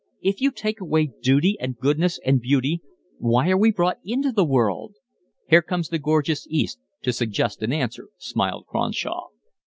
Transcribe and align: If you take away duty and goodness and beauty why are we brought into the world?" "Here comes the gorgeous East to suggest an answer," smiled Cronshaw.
If 0.23 0.41
you 0.41 0.49
take 0.49 0.79
away 0.81 1.11
duty 1.21 1.57
and 1.59 1.77
goodness 1.77 2.19
and 2.25 2.41
beauty 2.41 2.81
why 3.19 3.51
are 3.51 3.57
we 3.59 3.71
brought 3.71 3.99
into 4.03 4.31
the 4.31 4.43
world?" 4.43 4.95
"Here 5.47 5.61
comes 5.61 5.89
the 5.89 5.99
gorgeous 5.99 6.47
East 6.49 6.79
to 7.03 7.13
suggest 7.13 7.61
an 7.61 7.71
answer," 7.71 8.07
smiled 8.17 8.65
Cronshaw. 8.65 9.27